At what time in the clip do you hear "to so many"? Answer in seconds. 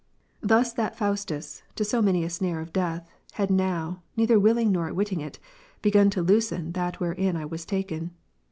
1.75-2.23